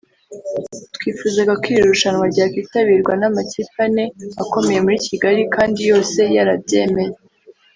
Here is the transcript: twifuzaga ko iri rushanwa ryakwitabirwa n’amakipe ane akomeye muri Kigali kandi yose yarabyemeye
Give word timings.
twifuzaga 0.95 1.53
ko 1.61 1.65
iri 1.73 1.83
rushanwa 1.89 2.23
ryakwitabirwa 2.33 3.13
n’amakipe 3.19 3.77
ane 3.85 4.05
akomeye 4.41 4.79
muri 4.85 4.97
Kigali 5.07 5.41
kandi 5.55 5.79
yose 5.91 6.19
yarabyemeye 6.35 7.15